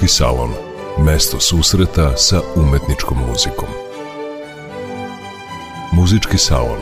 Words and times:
Muzički 0.00 0.16
salon. 0.16 0.50
Mesto 1.04 1.40
susreta 1.40 2.16
sa 2.16 2.40
umetničkom 2.56 3.18
muzikom. 3.28 3.68
Muzički 5.92 6.38
salon. 6.38 6.78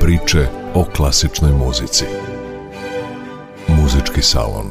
Priče 0.00 0.46
o 0.74 0.84
klasičnoj 0.84 1.52
muzici. 1.52 2.04
Muzički 3.68 4.22
salon. 4.22 4.70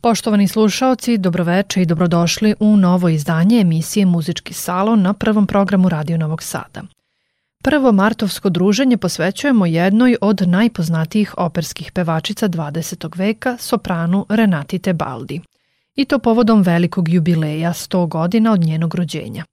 Poštovani 0.00 0.48
slušaoci, 0.48 1.18
dobroveče 1.18 1.82
i 1.82 1.86
dobrodošli 1.86 2.54
u 2.60 2.76
novo 2.76 3.08
izdanje 3.08 3.60
emisije 3.60 4.06
Muzički 4.06 4.54
salon 4.54 5.02
na 5.02 5.12
prvom 5.12 5.46
programu 5.46 5.88
Radio 5.88 6.18
Novog 6.18 6.42
Sada. 6.42 6.82
Prvo 7.62 7.92
martovsko 7.92 8.50
druženje 8.50 8.96
posvećujemo 8.96 9.66
jednoj 9.66 10.16
od 10.20 10.42
najpoznatijih 10.48 11.34
operskih 11.38 11.92
pevačica 11.92 12.48
20. 12.48 13.18
veka, 13.18 13.56
sopranu 13.58 14.26
Renati 14.28 14.78
Tebaldi. 14.78 15.40
I 15.96 16.04
to 16.04 16.18
povodom 16.18 16.62
velikog 16.62 17.08
jubileja 17.08 17.72
100 17.72 18.08
godina 18.08 18.52
od 18.52 18.60
njenog 18.60 18.94
rođenja. 18.94 19.44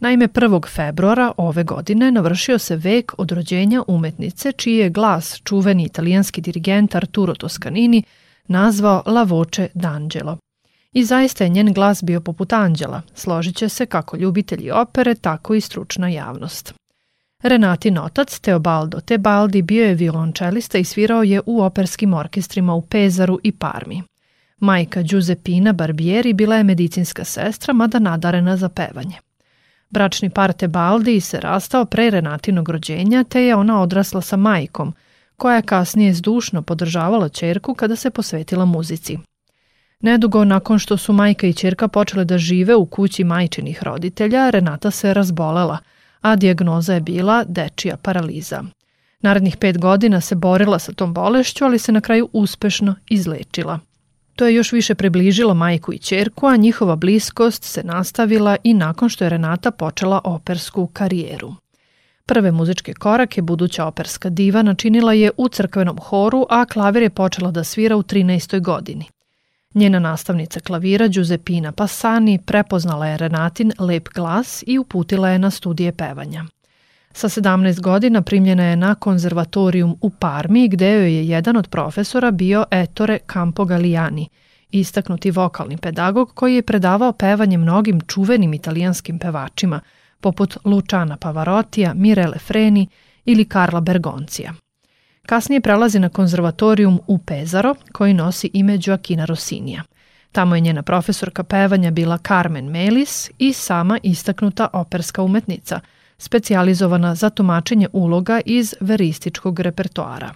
Naime, 0.00 0.28
1. 0.28 0.68
februara 0.68 1.32
ove 1.36 1.64
godine 1.64 2.12
navršio 2.12 2.58
se 2.58 2.76
vek 2.76 3.12
od 3.18 3.32
rođenja 3.32 3.82
umetnice 3.88 4.52
čiji 4.52 4.76
je 4.76 4.90
glas 4.90 5.40
čuveni 5.44 5.84
italijanski 5.84 6.40
dirigent 6.40 6.94
Arturo 6.94 7.34
Toscanini 7.34 8.02
nazvao 8.46 9.02
La 9.06 9.22
Voce 9.22 9.68
d'Angelo. 9.74 10.36
I 10.92 11.04
zaista 11.04 11.44
je 11.44 11.50
njen 11.50 11.72
glas 11.72 12.02
bio 12.02 12.20
poput 12.20 12.52
anđela, 12.52 13.02
složit 13.14 13.56
će 13.56 13.68
se 13.68 13.86
kako 13.86 14.16
ljubitelji 14.16 14.70
opere, 14.70 15.14
tako 15.14 15.54
i 15.54 15.60
stručna 15.60 16.08
javnost. 16.08 16.74
Renatin 17.42 17.98
otac 17.98 18.38
Teobaldo 18.38 19.00
Tebaldi 19.00 19.62
bio 19.62 19.86
je 19.86 19.94
violončelista 19.94 20.78
i 20.78 20.84
svirao 20.84 21.22
je 21.22 21.40
u 21.46 21.62
operskim 21.62 22.14
orkestrima 22.14 22.74
u 22.74 22.82
Pezaru 22.82 23.38
i 23.42 23.52
Parmi. 23.52 24.02
Majka 24.60 25.02
Giuseppina 25.02 25.72
Barbieri 25.72 26.32
bila 26.32 26.56
je 26.56 26.64
medicinska 26.64 27.24
sestra, 27.24 27.74
mada 27.74 27.98
nadarena 27.98 28.56
za 28.56 28.68
pevanje. 28.68 29.16
Bračni 29.90 30.30
par 30.30 30.52
Tebaldi 30.52 31.20
se 31.20 31.40
rastao 31.40 31.84
pre 31.84 32.10
Renatinog 32.10 32.68
rođenja, 32.68 33.24
te 33.24 33.44
je 33.44 33.54
ona 33.54 33.80
odrasla 33.80 34.20
sa 34.20 34.36
majkom, 34.36 34.94
koja 35.36 35.56
je 35.56 35.62
kasnije 35.62 36.14
zdušno 36.14 36.62
podržavala 36.62 37.28
čerku 37.28 37.74
kada 37.74 37.96
se 37.96 38.10
posvetila 38.10 38.64
muzici. 38.64 39.18
Nedugo 40.00 40.44
nakon 40.44 40.78
što 40.78 40.96
su 40.96 41.12
majka 41.12 41.46
i 41.46 41.52
čerka 41.52 41.88
počele 41.88 42.24
da 42.24 42.38
žive 42.38 42.74
u 42.74 42.86
kući 42.86 43.24
majčinih 43.24 43.82
roditelja, 43.82 44.50
Renata 44.50 44.90
se 44.90 45.14
razbolela– 45.14 45.78
a 46.24 46.36
dijagnoza 46.36 46.94
je 46.94 47.00
bila 47.00 47.44
dečija 47.48 47.96
paraliza. 47.96 48.62
Narednih 49.20 49.56
pet 49.56 49.78
godina 49.78 50.20
se 50.20 50.34
borila 50.34 50.78
sa 50.78 50.92
tom 50.92 51.14
bolešću, 51.14 51.64
ali 51.64 51.78
se 51.78 51.92
na 51.92 52.00
kraju 52.00 52.28
uspešno 52.32 52.94
izlečila. 53.08 53.78
To 54.36 54.46
je 54.46 54.54
još 54.54 54.72
više 54.72 54.94
približilo 54.94 55.54
majku 55.54 55.92
i 55.92 55.98
čerku, 55.98 56.46
a 56.46 56.56
njihova 56.56 56.96
bliskost 56.96 57.62
se 57.64 57.82
nastavila 57.84 58.56
i 58.64 58.74
nakon 58.74 59.08
što 59.08 59.24
je 59.24 59.30
Renata 59.30 59.70
počela 59.70 60.20
opersku 60.24 60.86
karijeru. 60.86 61.54
Prve 62.26 62.52
muzičke 62.52 62.94
korake 62.94 63.42
buduća 63.42 63.86
operska 63.86 64.28
diva 64.28 64.62
načinila 64.62 65.12
je 65.12 65.30
u 65.36 65.48
crkvenom 65.48 65.98
horu, 65.98 66.46
a 66.50 66.64
klavir 66.64 67.02
je 67.02 67.10
počela 67.10 67.50
da 67.50 67.64
svira 67.64 67.96
u 67.96 68.02
13. 68.02 68.60
godini. 68.60 69.04
Njena 69.74 69.98
nastavnica 69.98 70.60
klavira 70.60 71.08
Giuseppina 71.08 71.72
Passani 71.72 72.38
prepoznala 72.46 73.06
je 73.06 73.16
Renatin 73.16 73.72
lep 73.78 74.08
glas 74.14 74.64
i 74.66 74.78
uputila 74.78 75.28
je 75.28 75.38
na 75.38 75.50
studije 75.50 75.92
pevanja. 75.92 76.44
Sa 77.16 77.28
17 77.28 77.80
godina 77.80 78.22
primljena 78.22 78.64
je 78.64 78.76
na 78.76 78.94
konzervatorijum 78.94 79.98
u 80.00 80.10
Parmi 80.10 80.68
gde 80.68 80.92
joj 80.92 81.14
je 81.14 81.28
jedan 81.28 81.56
od 81.56 81.68
profesora 81.68 82.30
bio 82.30 82.64
Ettore 82.70 83.18
Campo 83.32 83.64
Galliani, 83.64 84.28
istaknuti 84.70 85.30
vokalni 85.30 85.76
pedagog 85.76 86.34
koji 86.34 86.54
je 86.54 86.62
predavao 86.62 87.12
pevanje 87.12 87.58
mnogim 87.58 88.00
čuvenim 88.00 88.54
italijanskim 88.54 89.18
pevačima, 89.18 89.80
poput 90.20 90.56
Luciana 90.64 91.16
Pavarotija, 91.16 91.94
Mirele 91.94 92.38
Freni 92.38 92.88
ili 93.24 93.44
Karla 93.44 93.80
Bergoncija. 93.80 94.54
Kasnije 95.26 95.60
prelazi 95.60 95.98
na 95.98 96.08
konzervatorijum 96.08 97.00
u 97.06 97.18
Pezaro, 97.18 97.74
koji 97.92 98.14
nosi 98.14 98.50
ime 98.52 98.78
Joaquina 98.78 99.24
Rossinija. 99.24 99.82
Tamo 100.32 100.54
je 100.54 100.60
njena 100.60 100.82
profesorka 100.82 101.44
pevanja 101.44 101.90
bila 101.90 102.18
Carmen 102.18 102.70
Melis 102.70 103.30
i 103.38 103.52
sama 103.52 103.98
istaknuta 104.02 104.68
operska 104.72 105.22
umetnica, 105.22 105.80
specijalizovana 106.18 107.14
za 107.14 107.30
tumačenje 107.30 107.88
uloga 107.92 108.40
iz 108.46 108.74
verističkog 108.80 109.60
repertoara. 109.60 110.34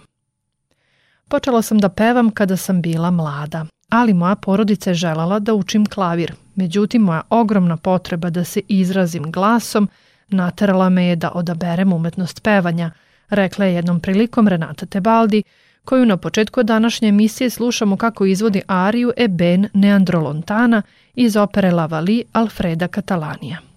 Počela 1.27 1.61
sam 1.61 1.77
da 1.77 1.89
pevam 1.89 2.31
kada 2.31 2.57
sam 2.57 2.81
bila 2.81 3.11
mlada, 3.11 3.65
ali 3.89 4.13
moja 4.13 4.35
porodica 4.35 4.89
je 4.89 4.93
želala 4.93 5.39
da 5.39 5.53
učim 5.53 5.85
klavir. 5.85 6.33
Međutim, 6.55 7.01
moja 7.01 7.21
ogromna 7.29 7.77
potreba 7.77 8.29
da 8.29 8.43
se 8.43 8.61
izrazim 8.67 9.31
glasom 9.31 9.89
naterala 10.27 10.89
me 10.89 11.05
je 11.05 11.15
da 11.15 11.31
odaberem 11.31 11.93
umetnost 11.93 12.43
pevanja– 12.43 12.91
rekla 13.29 13.65
je 13.65 13.73
jednom 13.73 13.99
prilikom 13.99 14.47
Renata 14.47 14.85
Tebaldi, 14.85 15.43
koju 15.85 16.05
na 16.05 16.17
početku 16.17 16.63
današnje 16.63 17.07
emisije 17.09 17.49
slušamo 17.49 17.97
kako 17.97 18.25
izvodi 18.25 18.61
ariju 18.67 19.11
E 19.17 19.27
ben 19.27 19.67
Neandrolontana 19.73 20.81
iz 21.15 21.35
opere 21.35 21.71
Lavali 21.71 22.23
Alfreda 22.33 22.87
Catalanija. 22.87 23.68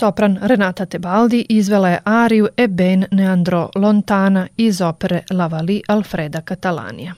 Sopran 0.00 0.38
Renata 0.42 0.86
Tebaldi 0.86 1.46
izvela 1.48 1.88
je 1.88 1.98
ariju 2.04 2.48
E 2.56 2.68
ben 2.68 3.04
Neandro 3.10 3.70
Lontana 3.74 4.48
iz 4.56 4.80
opere 4.80 5.22
La 5.30 5.46
Vali 5.46 5.82
Alfreda 5.88 6.40
Catalanija. 6.40 7.14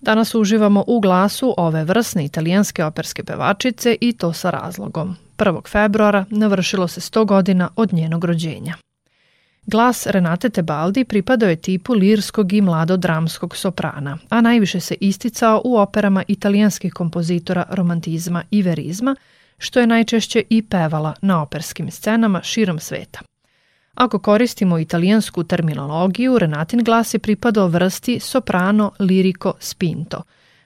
Danas 0.00 0.34
uživamo 0.34 0.84
u 0.86 1.00
glasu 1.00 1.54
ove 1.56 1.84
vrsne 1.84 2.24
italijanske 2.24 2.84
operske 2.84 3.24
pevačice 3.24 3.96
i 4.00 4.12
to 4.12 4.32
sa 4.32 4.50
razlogom. 4.50 5.16
1. 5.38 5.68
februara 5.68 6.24
navršilo 6.30 6.88
se 6.88 7.00
100 7.00 7.24
godina 7.26 7.68
od 7.76 7.92
njenog 7.92 8.24
rođenja. 8.24 8.74
Glas 9.66 10.06
Renate 10.06 10.48
Tebaldi 10.48 11.04
pripadao 11.04 11.48
je 11.48 11.56
tipu 11.56 11.94
lirskog 11.94 12.52
i 12.52 12.60
mladodramskog 12.60 13.56
soprana, 13.56 14.18
a 14.28 14.40
najviše 14.40 14.80
se 14.80 14.94
isticao 15.00 15.62
u 15.64 15.76
operama 15.76 16.22
italijanskih 16.28 16.92
kompozitora 16.92 17.64
romantizma 17.70 18.42
i 18.50 18.62
verizma, 18.62 19.16
što 19.58 19.80
je 19.80 19.86
najčešće 19.86 20.42
i 20.50 20.62
pevala 20.62 21.14
na 21.22 21.42
operskim 21.42 21.90
scenama 21.90 22.42
širom 22.42 22.78
sveta. 22.78 23.20
Ako 23.94 24.18
koristimo 24.18 24.78
italijansku 24.78 25.44
terminologiju, 25.44 26.38
Renatin 26.38 26.84
glas 26.84 27.14
je 27.14 27.18
pripadao 27.18 27.68
vrsti 27.68 28.20
soprano 28.20 28.92
lirico 28.98 29.54
spinto, 29.58 30.22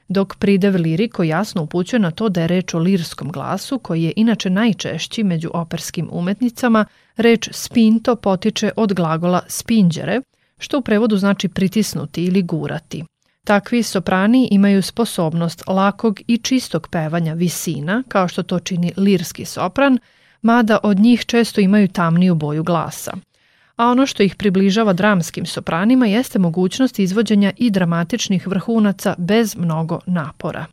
dok 0.07 0.35
pridev 0.35 0.75
liriko 0.75 1.23
jasno 1.23 1.63
upućuje 1.63 1.99
na 1.99 2.11
to 2.11 2.29
da 2.29 2.41
je 2.41 2.47
reč 2.47 2.73
o 2.73 2.79
lirskom 2.79 3.31
glasu, 3.31 3.79
koji 3.79 4.03
je 4.03 4.13
inače 4.15 4.49
najčešći 4.49 5.23
među 5.23 5.49
operskim 5.53 6.09
umetnicama, 6.11 6.85
reč 7.17 7.49
spinto 7.51 8.15
potiče 8.15 8.71
od 8.75 8.93
glagola 8.93 9.41
spinđere, 9.47 10.21
što 10.57 10.77
u 10.77 10.81
prevodu 10.81 11.17
znači 11.17 11.47
pritisnuti 11.47 12.23
ili 12.23 12.41
gurati. 12.41 13.03
Takvi 13.49 13.83
soprani 13.83 14.47
imaju 14.51 14.81
sposobnost 14.81 15.63
lakog 15.67 16.19
i 16.27 16.37
čistog 16.37 16.87
pevanja 16.91 17.33
visina, 17.33 18.03
kao 18.07 18.27
što 18.27 18.43
to 18.43 18.59
čini 18.59 18.93
lirski 18.97 19.45
sopran, 19.45 19.99
mada 20.41 20.77
od 20.83 20.99
njih 20.99 21.25
često 21.25 21.61
imaju 21.61 21.87
tamniju 21.87 22.35
boju 22.35 22.63
glasa. 22.63 23.11
A 23.75 23.87
ono 23.87 24.05
što 24.05 24.23
ih 24.23 24.35
približava 24.35 24.93
dramskim 24.93 25.45
sopranima 25.45 26.05
jeste 26.05 26.39
mogućnost 26.39 26.99
izvođenja 26.99 27.51
i 27.57 27.69
dramatičnih 27.69 28.47
vrhunaca 28.47 29.15
bez 29.17 29.55
mnogo 29.57 29.99
napora. 30.05 30.65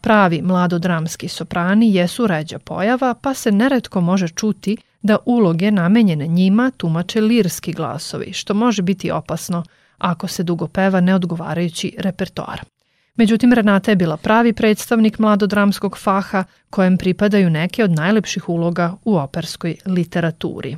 Pravi 0.00 0.42
mladodramski 0.42 1.28
soprani 1.28 1.94
jesu 1.94 2.26
ređa 2.26 2.58
pojava, 2.58 3.14
pa 3.14 3.34
se 3.34 3.52
neretko 3.52 4.00
može 4.00 4.28
čuti 4.28 4.76
da 5.02 5.18
uloge 5.26 5.70
namenjene 5.70 6.26
njima 6.26 6.70
tumače 6.76 7.20
lirski 7.20 7.72
glasovi, 7.72 8.32
što 8.32 8.54
može 8.54 8.82
biti 8.82 9.10
opasno 9.10 9.64
ako 10.00 10.28
se 10.28 10.42
dugo 10.42 10.66
peva 10.66 11.00
neodgovarajući 11.00 11.96
repertoar. 11.98 12.60
Međutim, 13.16 13.52
Renata 13.52 13.90
je 13.90 13.96
bila 13.96 14.16
pravi 14.16 14.52
predstavnik 14.52 15.18
mladodramskog 15.18 15.98
faha 15.98 16.44
kojem 16.70 16.98
pripadaju 16.98 17.50
neke 17.50 17.84
od 17.84 17.90
najlepših 17.90 18.48
uloga 18.48 18.94
u 19.04 19.16
operskoj 19.16 19.76
literaturi. 19.86 20.76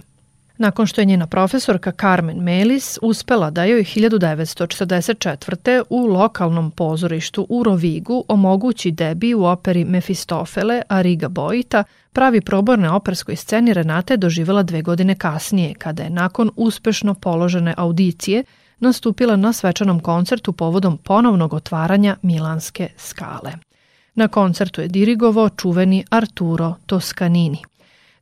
Nakon 0.58 0.86
što 0.86 1.00
je 1.00 1.04
njena 1.04 1.26
profesorka 1.26 1.92
Carmen 2.00 2.38
Melis 2.38 2.98
uspela 3.02 3.50
da 3.50 3.64
joj 3.64 3.84
1944. 3.84 5.82
u 5.90 6.06
lokalnom 6.06 6.70
pozorištu 6.70 7.46
u 7.48 7.62
Rovigu 7.62 8.24
omogući 8.28 8.90
debi 8.90 9.34
u 9.34 9.44
operi 9.44 9.84
Mefistofele 9.84 10.82
Ariga 10.88 11.28
Boita, 11.28 11.84
pravi 12.12 12.40
probor 12.40 12.78
na 12.78 12.96
operskoj 12.96 13.36
sceni 13.36 13.74
Renata 13.74 14.14
je 14.14 14.18
doživjela 14.18 14.62
dve 14.62 14.82
godine 14.82 15.14
kasnije, 15.14 15.74
kada 15.74 16.02
je 16.02 16.10
nakon 16.10 16.50
uspešno 16.56 17.14
položene 17.14 17.74
audicije 17.76 18.44
nastupila 18.82 19.36
na 19.36 19.52
svečanom 19.52 20.00
koncertu 20.00 20.52
povodom 20.52 20.98
ponovnog 20.98 21.54
otvaranja 21.54 22.16
Milanske 22.22 22.88
skale. 22.96 23.52
Na 24.14 24.28
koncertu 24.28 24.80
je 24.80 24.88
dirigovao 24.88 25.48
čuveni 25.48 26.04
Arturo 26.10 26.74
Toscanini. 26.86 27.58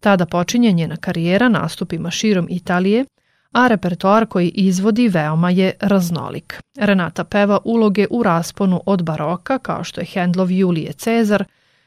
Tada 0.00 0.26
počinje 0.26 0.72
njena 0.72 0.96
karijera 0.96 1.48
nastupima 1.48 2.10
širom 2.10 2.46
Italije, 2.50 3.04
a 3.52 3.66
repertoar 3.66 4.26
koji 4.26 4.48
izvodi 4.48 5.08
veoma 5.08 5.50
je 5.50 5.72
raznolik. 5.80 6.60
Renata 6.78 7.24
peva 7.24 7.58
uloge 7.64 8.06
u 8.10 8.22
rasponu 8.22 8.82
od 8.86 9.02
baroka, 9.02 9.58
kao 9.58 9.84
što 9.84 10.00
je 10.00 10.04
Hendlov 10.04 10.50
Julije 10.50 10.92
Cezar, 10.92 11.44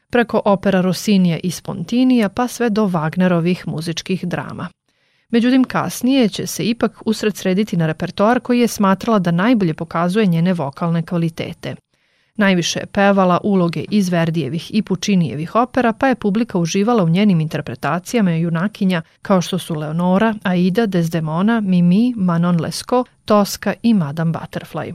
preko 0.09 0.41
opera 0.45 0.81
Rossinija 0.81 1.37
i 1.43 1.51
Spontinija 1.51 2.29
pa 2.29 2.47
sve 2.47 2.69
do 2.69 2.85
Wagnerovih 2.85 3.67
muzičkih 3.67 4.27
drama. 4.27 4.67
Međutim, 5.33 5.63
kasnije 5.63 6.29
će 6.29 6.47
se 6.47 6.63
ipak 6.63 7.01
usred 7.05 7.35
srediti 7.35 7.77
na 7.77 7.87
repertoar 7.87 8.39
koji 8.39 8.59
je 8.59 8.67
smatrala 8.67 9.19
da 9.19 9.31
najbolje 9.31 9.73
pokazuje 9.73 10.25
njene 10.25 10.53
vokalne 10.53 11.03
kvalitete. 11.03 11.75
Najviše 12.35 12.79
je 12.79 12.85
pevala 12.85 13.39
uloge 13.43 13.85
iz 13.89 14.09
Verdijevih 14.09 14.75
i 14.75 14.81
Pučinijevih 14.81 15.55
opera, 15.55 15.93
pa 15.93 16.07
je 16.07 16.15
publika 16.15 16.57
uživala 16.57 17.03
u 17.03 17.09
njenim 17.09 17.41
interpretacijama 17.41 18.31
junakinja 18.31 19.01
kao 19.21 19.41
što 19.41 19.59
su 19.59 19.75
Leonora, 19.75 20.35
Aida, 20.43 20.85
Desdemona, 20.85 21.61
Mimi, 21.61 22.13
Manon 22.17 22.61
Lescaut, 22.61 23.09
Tosca 23.25 23.73
i 23.83 23.93
Madame 23.93 24.31
Butterfly. 24.31 24.93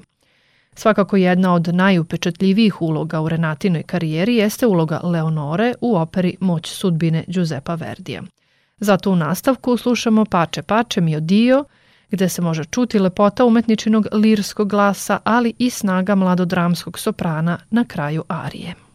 Svakako 0.74 1.16
jedna 1.16 1.54
od 1.54 1.74
najupečatljivijih 1.74 2.82
uloga 2.82 3.20
u 3.20 3.28
Renatinoj 3.28 3.82
karijeri 3.82 4.36
jeste 4.36 4.66
uloga 4.66 5.00
Leonore 5.02 5.74
u 5.80 5.96
operi 5.96 6.36
Moć 6.40 6.68
sudbine 6.68 7.24
Giuseppa 7.28 7.74
Verdija. 7.74 8.22
Zato 8.80 9.10
u 9.10 9.16
nastavku 9.16 9.76
slušamo 9.76 10.24
Pače 10.24 10.62
Pače 10.62 11.00
Mio 11.00 11.20
Dio, 11.20 11.64
gde 12.10 12.28
se 12.28 12.42
može 12.42 12.64
čuti 12.64 12.98
lepota 12.98 13.44
umetničinog 13.44 14.06
lirskog 14.12 14.68
glasa, 14.70 15.18
ali 15.24 15.54
i 15.58 15.70
snaga 15.70 16.14
mladodramskog 16.14 16.98
soprana 16.98 17.58
na 17.70 17.84
kraju 17.84 18.24
arije. 18.28 18.87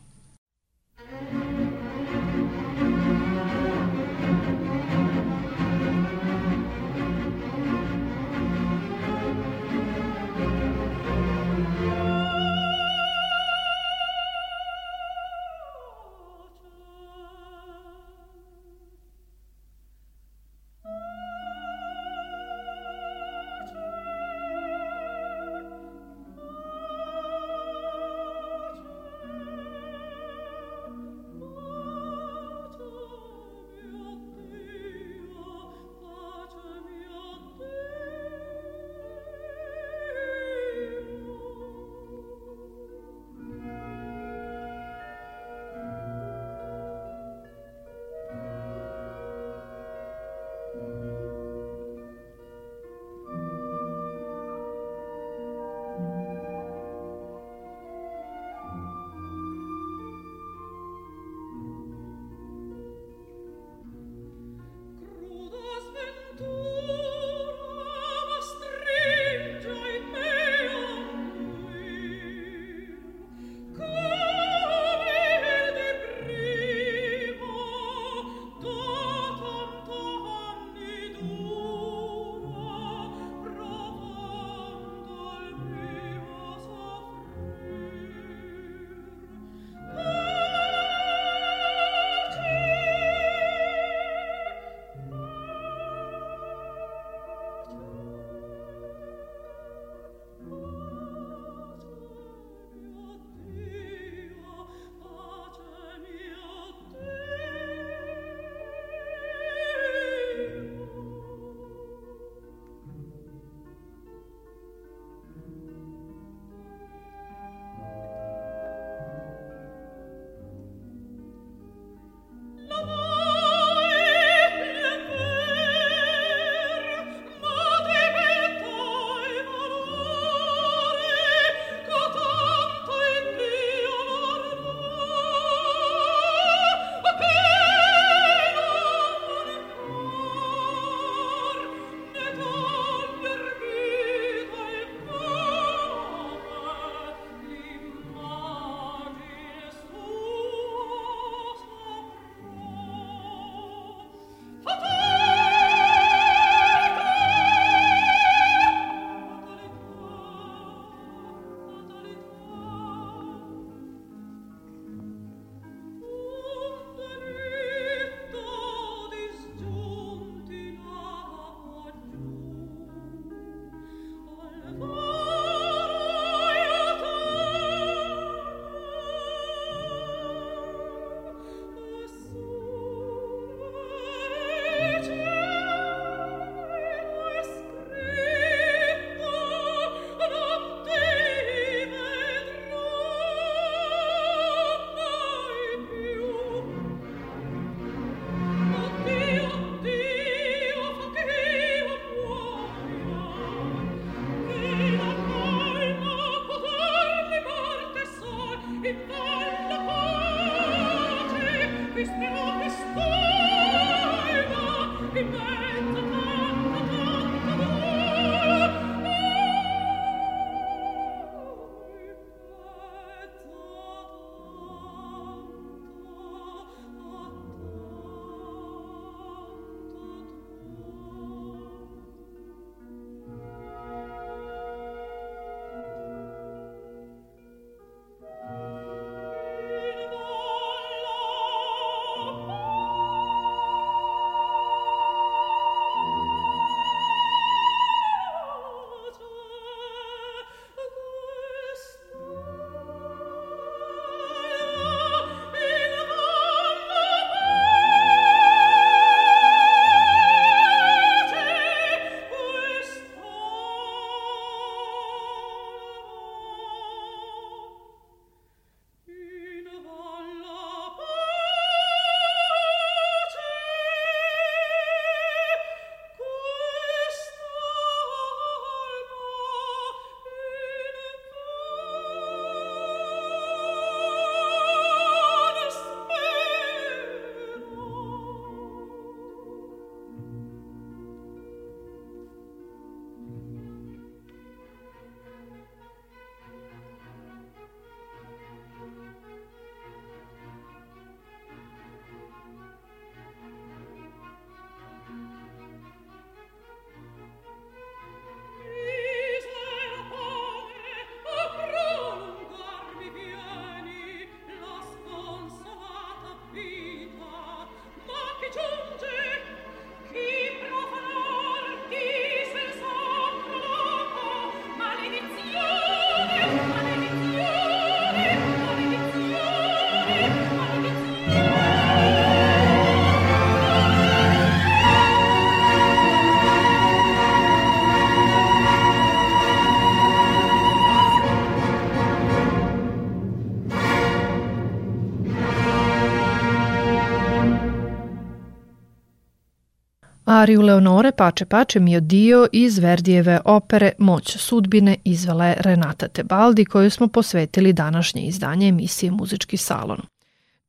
Ariju 350.43 350.61
Leonore 350.61 351.11
Pače 351.11 351.45
Pače 351.45 351.79
mio 351.79 351.99
dio 351.99 352.47
iz 352.51 352.79
Verdijeve 352.79 353.39
opere 353.45 353.91
Moć 353.97 354.37
sudbine 354.37 354.97
izvela 355.03 355.45
je 355.45 355.55
Renata 355.59 356.07
Tebaldi 356.07 356.65
koju 356.65 356.89
smo 356.89 357.07
posvetili 357.07 357.73
današnje 357.73 358.21
izdanje 358.21 358.67
emisije 358.67 359.11
Muzički 359.11 359.57
salon. 359.57 360.01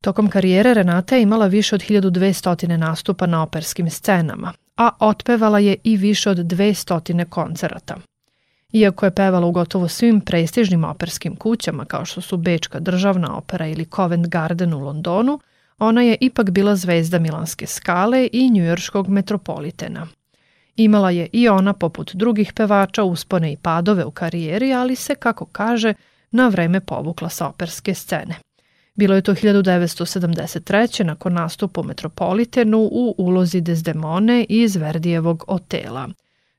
Tokom 0.01 0.29
karijere 0.29 0.73
Renata 0.73 1.15
je 1.15 1.21
imala 1.21 1.47
više 1.47 1.75
od 1.75 1.81
1200 1.81 2.77
nastupa 2.77 3.25
na 3.25 3.43
operskim 3.43 3.89
scenama, 3.89 4.53
a 4.77 4.89
otpevala 4.99 5.59
je 5.59 5.75
i 5.83 5.97
više 5.97 6.29
od 6.29 6.37
200 6.37 7.25
koncerata. 7.29 7.95
Iako 8.73 9.05
je 9.05 9.15
pevala 9.15 9.47
u 9.47 9.51
gotovo 9.51 9.87
svim 9.87 10.21
prestižnim 10.21 10.83
operskim 10.83 11.35
kućama 11.35 11.85
kao 11.85 12.05
što 12.05 12.21
su 12.21 12.37
Bečka 12.37 12.79
državna 12.79 13.37
opera 13.37 13.67
ili 13.67 13.85
Covent 13.85 14.27
Garden 14.27 14.73
u 14.73 14.79
Londonu, 14.79 15.39
ona 15.79 16.01
je 16.01 16.17
ipak 16.21 16.49
bila 16.49 16.75
zvezda 16.75 17.19
Milanske 17.19 17.67
skale 17.67 18.29
i 18.33 18.49
njujorskog 18.49 19.09
metropolitena. 19.09 20.07
Imala 20.75 21.09
je 21.11 21.27
i 21.31 21.49
ona, 21.49 21.73
poput 21.73 22.15
drugih 22.15 22.53
pevača, 22.53 23.03
uspone 23.03 23.53
i 23.53 23.57
padove 23.57 24.05
u 24.05 24.11
karijeri, 24.11 24.73
ali 24.73 24.95
se, 24.95 25.15
kako 25.15 25.45
kaže, 25.45 25.93
na 26.31 26.47
vreme 26.47 26.79
povukla 26.79 27.29
sa 27.29 27.47
operske 27.47 27.93
scene. 27.93 28.35
Bilo 28.95 29.15
je 29.15 29.21
to 29.21 29.33
1973. 29.33 31.03
nakon 31.03 31.33
nastupa 31.33 31.81
u 31.81 31.83
Metropolitenu 31.83 32.89
u 32.91 33.15
ulozi 33.17 33.61
Desdemone 33.61 34.45
iz 34.49 34.75
Verdijevog 34.75 35.43
Otela. 35.47 36.09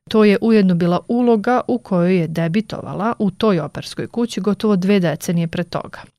To 0.08 0.24
je 0.24 0.38
ujedno 0.40 0.74
bila 0.74 1.00
uloga 1.08 1.60
u 1.68 1.78
kojoj 1.78 2.16
je 2.16 2.28
debitovala 2.28 3.12
u 3.18 3.30
toj 3.30 3.60
operskoj 3.60 4.06
kući 4.06 4.40
gotovo 4.40 4.76
dve 4.76 5.00
decenije 5.00 5.48
pre 5.48 5.64
toga. 5.64 6.15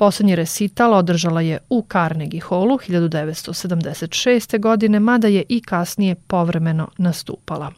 Poslednji 0.00 0.36
resital 0.36 0.94
održala 0.94 1.40
je 1.40 1.58
u 1.70 1.84
Carnegie 1.92 2.40
Hallu 2.40 2.78
1976. 2.78 4.60
godine, 4.60 5.00
mada 5.00 5.28
je 5.28 5.44
i 5.48 5.60
kasnije 5.60 6.14
povremeno 6.14 6.88
nastupala. 6.98 7.72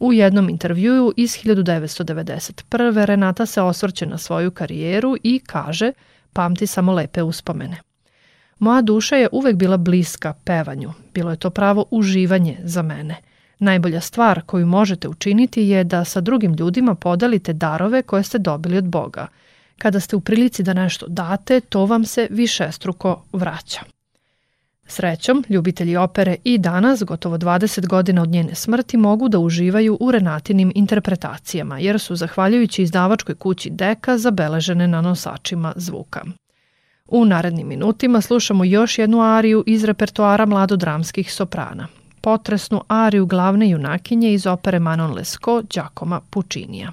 U 0.00 0.12
jednom 0.12 0.48
intervjuu 0.48 1.12
iz 1.16 1.30
1991. 1.30 3.04
Renata 3.04 3.46
se 3.46 3.62
osvrće 3.62 4.06
na 4.06 4.18
svoju 4.18 4.50
karijeru 4.50 5.16
i 5.22 5.40
kaže 5.46 5.92
pamti 6.32 6.66
samo 6.66 6.92
lepe 6.92 7.22
uspomene. 7.22 7.80
Moja 8.58 8.82
duša 8.82 9.16
je 9.16 9.28
uvek 9.32 9.56
bila 9.56 9.76
bliska 9.76 10.34
pevanju, 10.44 10.92
bilo 11.14 11.30
je 11.30 11.36
to 11.36 11.50
pravo 11.50 11.86
uživanje 11.90 12.58
za 12.64 12.82
mene. 12.82 13.16
Najbolja 13.58 14.00
stvar 14.00 14.42
koju 14.46 14.66
možete 14.66 15.08
učiniti 15.08 15.62
je 15.62 15.84
da 15.84 16.04
sa 16.04 16.20
drugim 16.20 16.54
ljudima 16.54 16.94
podelite 16.94 17.52
darove 17.52 18.02
koje 18.02 18.22
ste 18.22 18.38
dobili 18.38 18.78
od 18.78 18.84
Boga– 18.84 19.26
Kada 19.78 20.00
ste 20.00 20.16
u 20.16 20.20
prilici 20.20 20.62
da 20.62 20.72
nešto 20.72 21.06
date, 21.08 21.60
to 21.60 21.86
vam 21.86 22.04
se 22.04 22.28
višestruko 22.30 23.22
vraća. 23.32 23.80
Srećom, 24.88 25.44
ljubitelji 25.48 25.96
opere 25.96 26.36
i 26.44 26.58
danas, 26.58 27.02
gotovo 27.04 27.38
20 27.38 27.86
godina 27.86 28.22
od 28.22 28.28
njene 28.28 28.54
smrti, 28.54 28.96
mogu 28.96 29.28
da 29.28 29.38
uživaju 29.38 29.98
u 30.00 30.10
Renatinim 30.10 30.72
interpretacijama, 30.74 31.78
jer 31.78 32.00
su, 32.00 32.16
zahvaljujući 32.16 32.82
izdavačkoj 32.82 33.34
kući 33.34 33.70
Deka, 33.70 34.18
zabeležene 34.18 34.88
na 34.88 35.00
nosačima 35.00 35.72
zvuka. 35.76 36.24
U 37.08 37.24
narednim 37.24 37.68
minutima 37.68 38.20
slušamo 38.20 38.64
još 38.64 38.98
jednu 38.98 39.20
ariju 39.20 39.64
iz 39.66 39.84
repertoara 39.84 40.46
mladodramskih 40.46 41.32
soprana. 41.32 41.88
Potresnu 42.20 42.82
ariju 42.88 43.26
glavne 43.26 43.70
junakinje 43.70 44.32
iz 44.32 44.46
opere 44.46 44.78
Manon 44.78 45.12
Lescaut 45.12 45.66
Giacomo 45.74 46.20
Puccinija. 46.30 46.92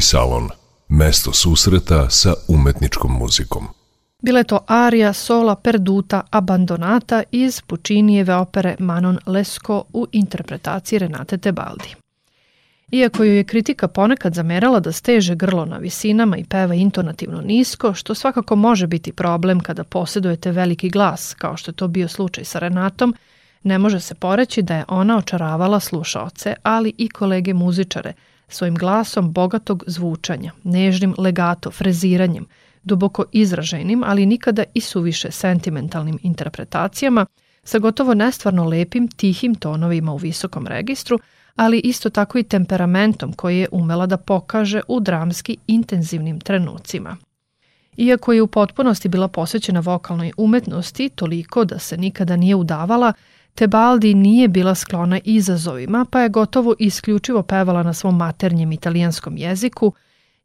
Muzički 0.00 0.16
salon. 0.16 0.48
Mesto 0.88 1.32
susreta 1.32 2.10
sa 2.10 2.34
umetničkom 2.48 3.12
muzikom. 3.12 3.68
Bila 4.22 4.38
je 4.38 4.44
to 4.44 4.58
arija 4.66 5.12
sola 5.12 5.54
perduta 5.54 6.22
abandonata 6.30 7.22
iz 7.30 7.60
Pučinijeve 7.60 8.34
opere 8.34 8.76
Manon 8.78 9.18
Lescaut 9.26 9.86
u 9.92 10.06
interpretaciji 10.12 10.98
Renate 10.98 11.38
Tebaldi. 11.38 11.94
Iako 12.92 13.24
joj 13.24 13.36
je 13.36 13.44
kritika 13.44 13.88
ponekad 13.88 14.34
zamerala 14.34 14.80
da 14.80 14.92
steže 14.92 15.34
grlo 15.34 15.64
na 15.64 15.78
visinama 15.78 16.36
i 16.36 16.44
peva 16.44 16.74
intonativno 16.74 17.40
nisko, 17.40 17.94
što 17.94 18.14
svakako 18.14 18.56
može 18.56 18.86
biti 18.86 19.12
problem 19.12 19.60
kada 19.60 19.84
posjedujete 19.84 20.50
veliki 20.50 20.90
glas, 20.90 21.34
kao 21.34 21.56
što 21.56 21.70
je 21.70 21.76
to 21.76 21.88
bio 21.88 22.08
slučaj 22.08 22.44
sa 22.44 22.58
Renatom, 22.58 23.14
ne 23.62 23.78
može 23.78 24.00
se 24.00 24.14
poreći 24.14 24.62
da 24.62 24.76
je 24.76 24.84
ona 24.88 25.18
očaravala 25.18 25.80
slušaoce, 25.80 26.54
ali 26.62 26.92
i 26.98 27.08
kolege 27.08 27.54
muzičare, 27.54 28.12
svojim 28.50 28.74
glasom 28.74 29.32
bogatog 29.32 29.84
zvučanja, 29.86 30.52
nežnim 30.64 31.14
legato, 31.18 31.70
freziranjem, 31.70 32.46
duboko 32.82 33.24
izraženim, 33.32 34.02
ali 34.06 34.26
nikada 34.26 34.64
i 34.74 34.80
suviše 34.80 35.30
sentimentalnim 35.30 36.18
interpretacijama, 36.22 37.26
sa 37.64 37.78
gotovo 37.78 38.14
nestvarno 38.14 38.64
lepim, 38.64 39.08
tihim 39.08 39.54
tonovima 39.54 40.12
u 40.12 40.16
visokom 40.16 40.66
registru, 40.66 41.18
ali 41.56 41.78
isto 41.78 42.10
tako 42.10 42.38
i 42.38 42.42
temperamentom 42.42 43.32
koji 43.32 43.58
je 43.58 43.68
umela 43.72 44.06
da 44.06 44.16
pokaže 44.16 44.80
u 44.88 45.00
dramski 45.00 45.56
intenzivnim 45.66 46.40
trenucima. 46.40 47.16
Iako 47.96 48.32
je 48.32 48.42
u 48.42 48.46
potpunosti 48.46 49.08
bila 49.08 49.28
posvećena 49.28 49.80
vokalnoj 49.80 50.32
umetnosti, 50.36 51.08
toliko 51.08 51.64
da 51.64 51.78
se 51.78 51.96
nikada 51.96 52.36
nije 52.36 52.54
udavala, 52.54 53.12
Tebaldi 53.54 54.14
nije 54.14 54.48
bila 54.48 54.74
sklona 54.74 55.20
izazovima, 55.24 56.06
pa 56.10 56.20
je 56.20 56.28
gotovo 56.28 56.74
isključivo 56.78 57.42
pevala 57.42 57.82
na 57.82 57.92
svom 57.92 58.16
maternjem 58.16 58.72
italijanskom 58.72 59.36
jeziku, 59.36 59.92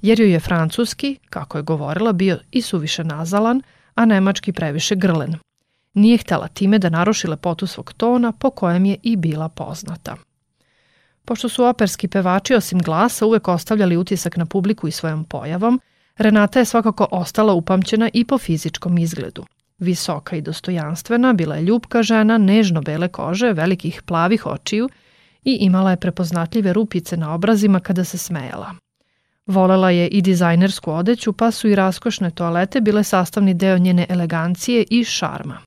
jer 0.01 0.19
joj 0.19 0.31
je 0.31 0.39
francuski, 0.39 1.17
kako 1.29 1.57
je 1.57 1.61
govorila, 1.61 2.13
bio 2.13 2.39
i 2.51 2.61
suviše 2.61 3.03
nazalan, 3.03 3.61
a 3.95 4.05
nemački 4.05 4.51
previše 4.51 4.95
grlen. 4.95 5.35
Nije 5.93 6.17
htela 6.17 6.47
time 6.47 6.79
da 6.79 6.89
naruši 6.89 7.27
lepotu 7.27 7.67
svog 7.67 7.93
tona 7.93 8.31
po 8.31 8.49
kojem 8.49 8.85
je 8.85 8.97
i 9.03 9.15
bila 9.15 9.49
poznata. 9.49 10.15
Pošto 11.25 11.49
su 11.49 11.65
operski 11.65 12.07
pevači 12.07 12.55
osim 12.55 12.79
glasa 12.79 13.25
uvek 13.25 13.47
ostavljali 13.47 13.97
utisak 13.97 14.37
na 14.37 14.45
publiku 14.45 14.87
i 14.87 14.91
svojom 14.91 15.23
pojavom, 15.23 15.81
Renata 16.17 16.59
je 16.59 16.65
svakako 16.65 17.07
ostala 17.11 17.53
upamćena 17.53 18.09
i 18.13 18.25
po 18.25 18.37
fizičkom 18.37 18.97
izgledu. 18.97 19.45
Visoka 19.77 20.35
i 20.35 20.41
dostojanstvena, 20.41 21.33
bila 21.33 21.55
je 21.55 21.61
ljubka 21.61 22.03
žena, 22.03 22.37
nežno 22.37 22.81
bele 22.81 23.07
kože, 23.07 23.53
velikih 23.53 24.01
plavih 24.01 24.45
očiju 24.45 24.89
i 25.43 25.57
imala 25.61 25.91
je 25.91 25.97
prepoznatljive 25.97 26.73
rupice 26.73 27.17
na 27.17 27.33
obrazima 27.33 27.79
kada 27.79 28.03
se 28.03 28.17
smejala. 28.17 28.75
Volela 29.45 29.89
je 29.89 30.07
i 30.07 30.21
dizajnersku 30.21 30.91
odeću, 30.91 31.33
pa 31.33 31.51
su 31.51 31.67
i 31.67 31.75
raskošne 31.75 32.31
toalete 32.31 32.81
bile 32.81 33.03
sastavni 33.03 33.53
deo 33.53 33.77
njene 33.77 34.05
elegancije 34.09 34.85
i 34.89 35.03
šarma. 35.03 35.57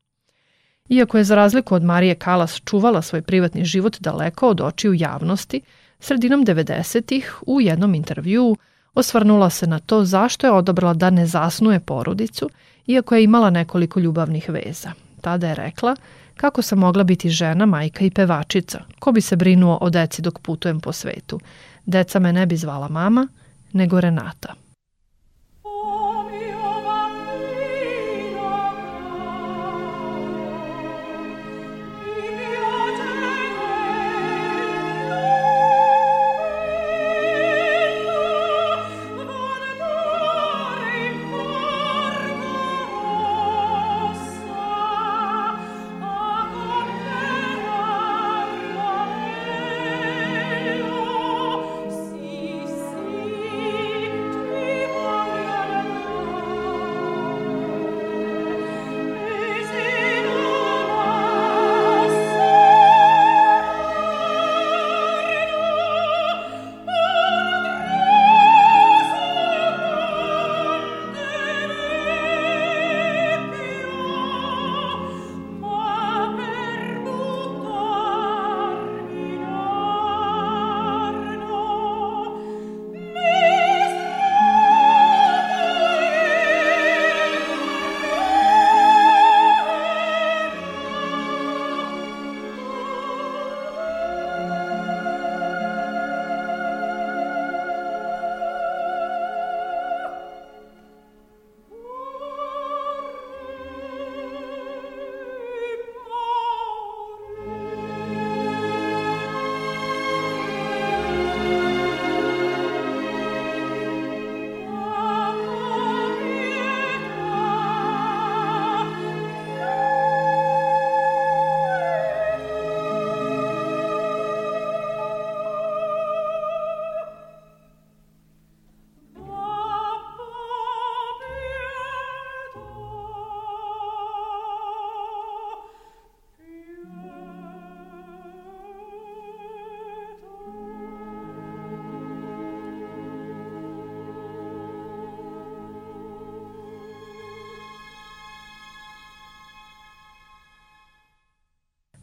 Iako 0.88 1.18
je 1.18 1.24
za 1.24 1.34
razliku 1.34 1.74
od 1.74 1.84
Marije 1.84 2.14
Kalas 2.14 2.60
čuvala 2.64 3.02
svoj 3.02 3.22
privatni 3.22 3.64
život 3.64 4.00
daleko 4.00 4.48
od 4.48 4.60
očiju 4.60 4.94
javnosti, 4.94 5.60
sredinom 6.00 6.46
90-ih 6.46 7.42
u 7.46 7.60
jednom 7.60 7.94
intervjuu 7.94 8.56
osvrnula 8.94 9.50
se 9.50 9.66
na 9.66 9.78
to 9.78 10.04
zašto 10.04 10.46
je 10.46 10.50
odabrala 10.50 10.94
da 10.94 11.10
ne 11.10 11.26
zasnuje 11.26 11.80
porodicu, 11.80 12.50
iako 12.88 13.14
je 13.14 13.24
imala 13.24 13.50
nekoliko 13.50 14.00
ljubavnih 14.00 14.48
veza. 14.48 14.92
Tada 15.20 15.48
je 15.48 15.54
rekla 15.54 15.96
kako 16.38 16.62
sam 16.62 16.78
mogla 16.78 17.04
biti 17.04 17.30
žena, 17.30 17.66
majka 17.66 18.04
i 18.04 18.10
pevačica, 18.10 18.80
ko 18.98 19.12
bi 19.12 19.20
se 19.20 19.36
brinuo 19.36 19.78
o 19.80 19.90
deci 19.90 20.22
dok 20.22 20.38
putujem 20.38 20.80
po 20.80 20.92
svetu. 20.92 21.40
Deca 21.86 22.18
me 22.18 22.32
ne 22.32 22.46
bi 22.46 22.56
zvala 22.56 22.88
mama, 22.88 23.28
nego 23.72 24.00
Renata. 24.00 24.54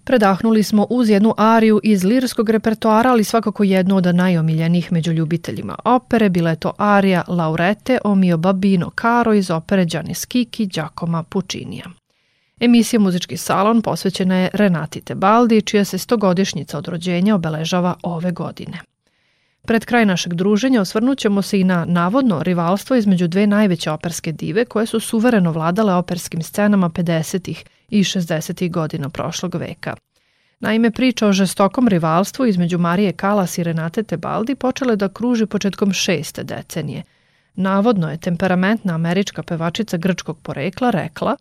Predahnuli 0.05 0.63
smo 0.63 0.87
uz 0.89 1.09
jednu 1.09 1.33
ariju 1.37 1.79
iz 1.83 2.03
lirskog 2.03 2.49
repertoara, 2.49 3.11
ali 3.11 3.23
svakako 3.23 3.63
jednu 3.63 3.95
od 3.95 4.15
najomiljenijih 4.15 4.91
među 4.91 5.11
ljubiteljima 5.11 5.75
opere. 5.85 6.29
Bila 6.29 6.49
je 6.49 6.55
to 6.55 6.73
arija 6.77 7.23
Laurete 7.27 7.97
o 8.03 8.15
mio 8.15 8.37
babino 8.37 8.91
caro 9.01 9.33
iz 9.33 9.51
opere 9.51 9.85
Gianni 9.85 10.13
Schicchi 10.13 10.65
Giacomo 10.65 11.23
Puccinija. 11.23 11.85
Emisija 12.59 12.99
Muzički 12.99 13.37
salon 13.37 13.81
posvećena 13.81 14.35
je 14.35 14.49
Renati 14.53 15.01
Tebaldi, 15.01 15.61
čija 15.61 15.85
se 15.85 15.97
stogodišnjica 15.97 16.77
od 16.77 16.87
rođenja 16.87 17.35
obeležava 17.35 17.95
ove 18.03 18.31
godine. 18.31 18.79
Pred 19.61 19.85
kraj 19.85 20.05
našeg 20.05 20.33
druženja 20.33 20.81
osvrnut 20.81 21.17
ćemo 21.17 21.41
se 21.41 21.59
i 21.59 21.63
na 21.63 21.85
navodno 21.85 22.43
rivalstvo 22.43 22.95
između 22.95 23.27
dve 23.27 23.47
najveće 23.47 23.91
operske 23.91 24.31
dive 24.31 24.65
koje 24.65 24.85
su 24.85 24.99
suvereno 24.99 25.51
vladale 25.51 25.93
operskim 25.93 26.41
scenama 26.41 26.89
50. 26.89 27.63
i 27.89 28.03
60. 28.03 28.71
godina 28.71 29.09
prošlog 29.09 29.55
veka. 29.55 29.95
Naime, 30.59 30.91
priča 30.91 31.27
o 31.27 31.33
žestokom 31.33 31.87
rivalstvu 31.87 32.45
između 32.45 32.77
Marije 32.77 33.11
Kalas 33.11 33.57
i 33.57 33.63
Renate 33.63 34.03
Tebaldi 34.03 34.55
počela 34.55 34.95
da 34.95 35.09
kruži 35.09 35.45
početkom 35.45 35.93
šeste 35.93 36.43
decenije. 36.43 37.03
Navodno 37.55 38.11
je 38.11 38.17
temperamentna 38.17 38.95
američka 38.95 39.43
pevačica 39.43 39.97
grčkog 39.97 40.39
porekla 40.39 40.89
rekla 40.89 41.35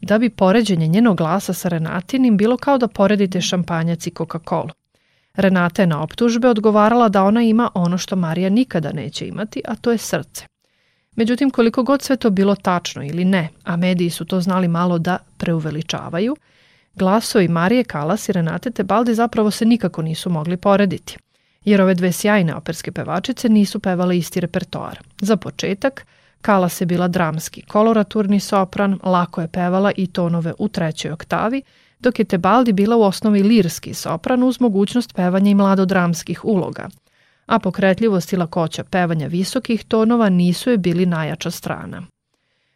da 0.00 0.18
bi 0.18 0.30
poređenje 0.30 0.86
njenog 0.86 1.16
glasa 1.16 1.52
sa 1.52 1.68
Renatinim 1.68 2.36
bilo 2.36 2.56
kao 2.56 2.78
da 2.78 2.88
poredite 2.88 3.40
šampanjac 3.40 4.06
i 4.06 4.10
Coca-Cola. 4.10 4.72
Renata 5.34 5.82
je 5.82 5.86
na 5.86 6.02
optužbe 6.02 6.48
odgovarala 6.48 7.08
da 7.08 7.24
ona 7.24 7.42
ima 7.42 7.70
ono 7.74 7.98
što 7.98 8.16
Marija 8.16 8.50
nikada 8.50 8.92
neće 8.92 9.28
imati, 9.28 9.62
a 9.68 9.74
to 9.74 9.92
je 9.92 9.98
srce. 9.98 10.51
Međutim, 11.16 11.50
koliko 11.50 11.82
god 11.82 12.02
sve 12.02 12.16
to 12.16 12.30
bilo 12.30 12.54
tačno 12.54 13.04
ili 13.04 13.24
ne, 13.24 13.48
a 13.64 13.76
mediji 13.76 14.10
su 14.10 14.24
to 14.24 14.40
znali 14.40 14.68
malo 14.68 14.98
da 14.98 15.18
preuveličavaju, 15.36 16.36
glasovi 16.94 17.48
Marije 17.48 17.84
Kalas 17.84 18.28
i 18.28 18.32
Renate 18.32 18.70
Tebaldi 18.70 19.14
zapravo 19.14 19.50
se 19.50 19.64
nikako 19.64 20.02
nisu 20.02 20.30
mogli 20.30 20.56
porediti, 20.56 21.16
jer 21.64 21.82
ove 21.82 21.94
dve 21.94 22.12
sjajne 22.12 22.54
operske 22.54 22.92
pevačice 22.92 23.48
nisu 23.48 23.78
pevale 23.78 24.18
isti 24.18 24.40
repertoar. 24.40 24.98
Za 25.20 25.36
početak, 25.36 26.06
Kalas 26.40 26.80
je 26.80 26.86
bila 26.86 27.08
dramski, 27.08 27.62
koloraturni 27.62 28.40
sopran, 28.40 28.98
lako 29.02 29.40
je 29.40 29.48
pevala 29.48 29.92
i 29.96 30.06
tonove 30.06 30.54
u 30.58 30.68
trećoj 30.68 31.12
oktavi, 31.12 31.62
dok 31.98 32.18
je 32.18 32.24
Tebaldi 32.24 32.72
bila 32.72 32.96
u 32.96 33.02
osnovi 33.02 33.42
lirski 33.42 33.94
sopran 33.94 34.42
uz 34.42 34.60
mogućnost 34.60 35.14
pevanja 35.14 35.50
i 35.50 35.54
mladodramskih 35.54 36.44
uloga, 36.44 36.88
a 37.52 37.58
pokretljivost 37.58 38.32
i 38.32 38.36
lakoća 38.36 38.84
pevanja 38.84 39.26
visokih 39.26 39.84
tonova 39.84 40.28
nisu 40.28 40.70
je 40.70 40.78
bili 40.78 41.06
najjača 41.06 41.50
strana. 41.50 42.02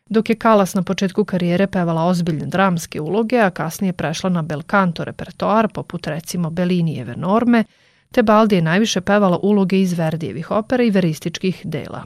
Dok 0.07 0.31
je 0.31 0.37
Kalas 0.37 0.75
na 0.75 0.83
početku 0.83 1.25
karijere 1.25 1.67
pevala 1.67 2.05
ozbiljne 2.05 2.47
dramske 2.47 3.01
uloge, 3.01 3.39
a 3.41 3.51
kasnije 3.51 3.93
prešla 3.93 4.31
na 4.31 4.43
bel 4.43 4.63
canto 4.71 5.05
repertoar, 5.05 5.69
poput 5.69 6.07
recimo 6.07 6.51
Bellinijeve 6.51 7.17
norme, 7.17 7.65
Tebaldi 8.13 8.55
je 8.55 8.63
najviše 8.63 9.01
pevala 9.01 9.39
uloge 9.43 9.81
iz 9.81 9.93
Verdijevih 9.93 10.51
opera 10.51 10.85
i 10.85 10.91
verističkih 10.91 11.63
dela. 11.65 12.05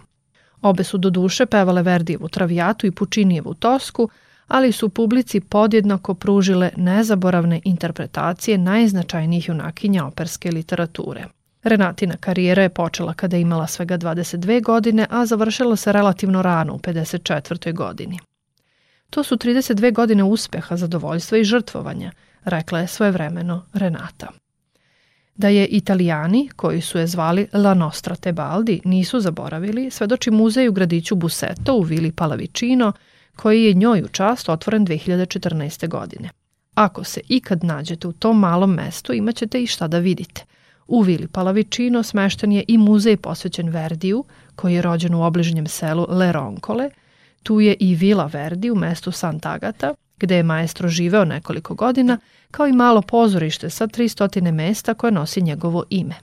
Obe 0.62 0.84
su 0.84 0.98
do 0.98 1.10
duše 1.10 1.46
pevale 1.46 1.82
Verdijevu 1.82 2.28
Travijatu 2.28 2.86
i 2.86 2.90
Pučinijevu 2.90 3.54
Tosku, 3.54 4.08
ali 4.48 4.72
su 4.72 4.88
publici 4.88 5.40
podjednako 5.40 6.14
pružile 6.14 6.70
nezaboravne 6.76 7.60
interpretacije 7.64 8.58
najznačajnijih 8.58 9.48
junakinja 9.48 10.04
operske 10.06 10.50
literature. 10.50 11.24
Renatina 11.62 12.16
karijera 12.16 12.62
je 12.62 12.68
počela 12.68 13.14
kada 13.14 13.36
je 13.36 13.42
imala 13.42 13.66
svega 13.66 13.98
22 13.98 14.62
godine, 14.62 15.06
a 15.10 15.26
završila 15.26 15.76
se 15.76 15.92
relativno 15.92 16.42
rano 16.42 16.74
u 16.74 16.78
54. 16.78 17.74
godini. 17.74 18.18
To 19.10 19.24
su 19.24 19.36
32 19.36 19.92
godine 19.92 20.24
uspeha, 20.24 20.76
zadovoljstva 20.76 21.38
i 21.38 21.44
žrtvovanja, 21.44 22.12
rekla 22.44 22.78
je 22.78 22.86
svojevremeno 22.86 23.66
Renata. 23.72 24.28
Da 25.34 25.48
je 25.48 25.66
Italijani, 25.66 26.48
koji 26.56 26.80
su 26.80 26.98
je 26.98 27.06
zvali 27.06 27.46
La 27.52 27.74
Nostra 27.74 28.16
Tebaldi, 28.16 28.80
nisu 28.84 29.20
zaboravili, 29.20 29.90
svedoči 29.90 30.30
muzej 30.30 30.68
u 30.68 30.72
gradiću 30.72 31.14
Buseto 31.14 31.74
u 31.74 31.82
Vili 31.82 32.12
Palavicino, 32.12 32.92
koji 33.36 33.64
je 33.64 33.74
njoj 33.74 34.02
u 34.02 34.08
čast 34.08 34.48
otvoren 34.48 34.86
2014. 34.86 35.88
godine. 35.88 36.30
Ako 36.74 37.04
se 37.04 37.20
ikad 37.28 37.64
nađete 37.64 38.08
u 38.08 38.12
tom 38.12 38.38
malom 38.38 38.74
mestu, 38.74 39.12
imaćete 39.12 39.62
i 39.62 39.66
šta 39.66 39.88
da 39.88 39.98
vidite. 39.98 40.44
U 40.90 41.02
Vili 41.02 41.28
Palavicino 41.28 42.02
smešten 42.02 42.52
je 42.52 42.64
i 42.68 42.78
muzej 42.78 43.16
posvećen 43.16 43.68
Verdiju, 43.68 44.24
koji 44.56 44.74
je 44.74 44.82
rođen 44.82 45.14
u 45.14 45.22
obližnjem 45.22 45.66
selu 45.66 46.06
Le 46.08 46.32
Roncole. 46.32 46.90
Tu 47.42 47.60
je 47.60 47.76
i 47.80 47.94
Vila 47.94 48.26
Verdi 48.26 48.70
u 48.70 48.74
mestu 48.74 49.10
Sant'Agata, 49.10 49.94
gde 50.18 50.36
je 50.36 50.42
maestro 50.42 50.88
živeo 50.88 51.24
nekoliko 51.24 51.74
godina, 51.74 52.18
kao 52.50 52.66
i 52.66 52.72
malo 52.72 53.02
pozorište 53.02 53.70
sa 53.70 53.86
300 53.86 54.52
mesta 54.52 54.94
koje 54.94 55.12
nosi 55.12 55.42
njegovo 55.42 55.84
ime. 55.90 56.14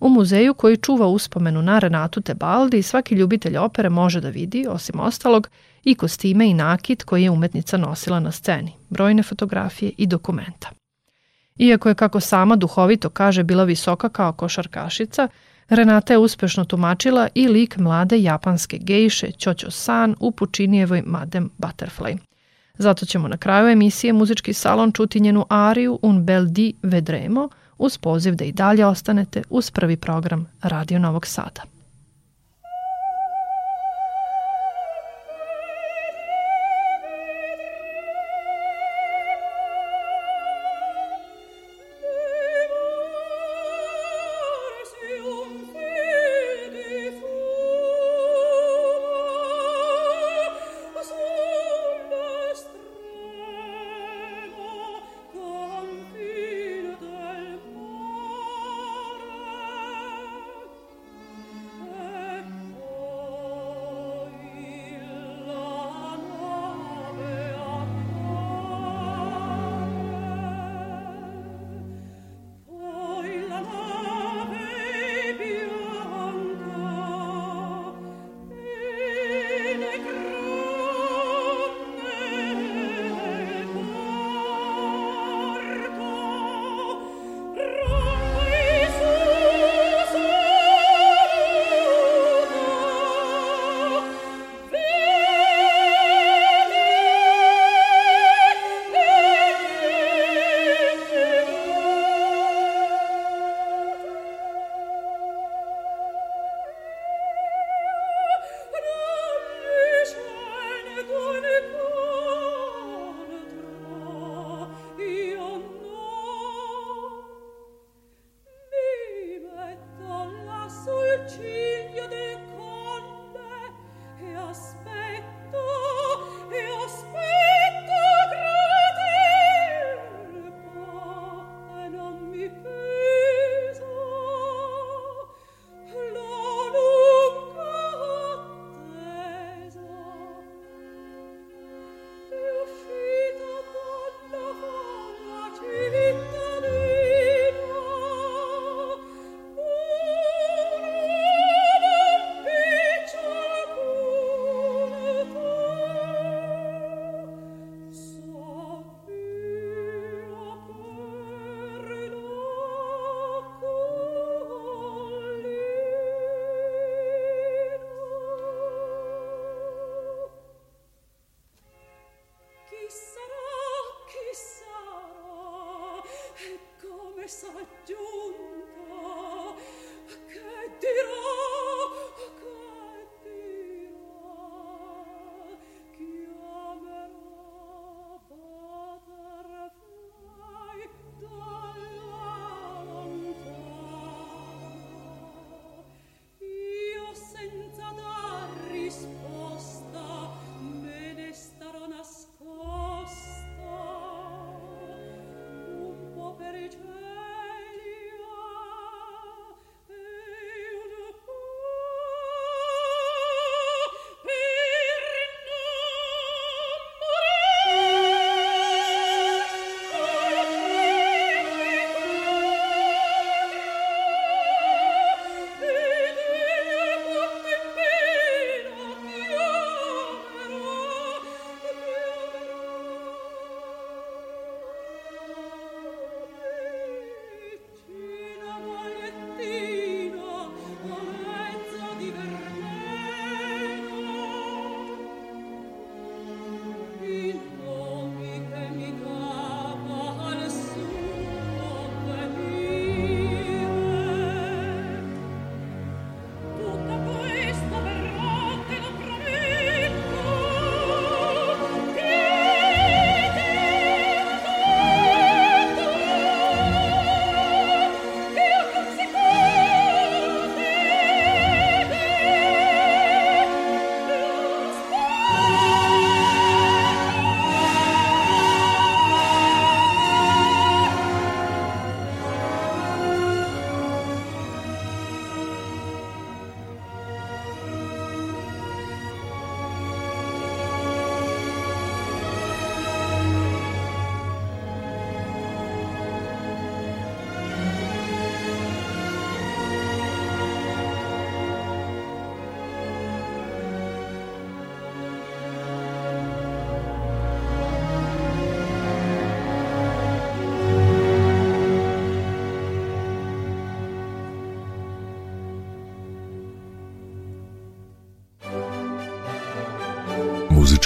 U 0.00 0.08
muzeju 0.08 0.54
koji 0.54 0.76
čuva 0.76 1.06
uspomenu 1.06 1.62
na 1.62 1.78
Renatu 1.78 2.20
Tebaldi 2.20 2.82
svaki 2.82 3.14
ljubitelj 3.14 3.56
opere 3.56 3.90
može 3.90 4.20
da 4.20 4.28
vidi, 4.28 4.66
osim 4.68 5.00
ostalog, 5.00 5.48
i 5.84 5.94
kostime 5.94 6.50
i 6.50 6.54
nakit 6.54 7.02
koji 7.02 7.22
je 7.22 7.30
umetnica 7.30 7.76
nosila 7.76 8.20
na 8.20 8.32
sceni, 8.32 8.72
brojne 8.90 9.22
fotografije 9.22 9.92
i 9.98 10.06
dokumenta. 10.06 10.70
Iako 11.58 11.88
je, 11.88 11.94
kako 11.94 12.20
sama 12.20 12.56
duhovito 12.56 13.10
kaže, 13.10 13.42
bila 13.42 13.64
visoka 13.64 14.08
kao 14.08 14.32
košarkašica, 14.32 15.28
Renata 15.68 16.12
je 16.12 16.18
uspešno 16.18 16.64
tumačila 16.64 17.28
i 17.34 17.48
lik 17.48 17.76
mlade 17.76 18.22
japanske 18.22 18.78
gejše 18.78 19.30
Ćoćo 19.30 19.70
San 19.70 20.14
u 20.20 20.30
Pučinijevoj 20.30 21.02
Madame 21.06 21.46
Butterfly. 21.58 22.18
Zato 22.78 23.06
ćemo 23.06 23.28
na 23.28 23.36
kraju 23.36 23.68
emisije 23.68 24.12
Muzički 24.12 24.52
salon 24.52 24.92
čuti 24.92 25.20
njenu 25.20 25.46
ariju 25.48 25.98
Un 26.02 26.24
bel 26.24 26.46
di 26.46 26.74
vedremo 26.82 27.48
uz 27.78 27.98
poziv 27.98 28.34
da 28.34 28.44
i 28.44 28.52
dalje 28.52 28.86
ostanete 28.86 29.42
uz 29.50 29.70
prvi 29.70 29.96
program 29.96 30.46
Radio 30.62 30.98
Novog 30.98 31.26
Sada. 31.26 31.73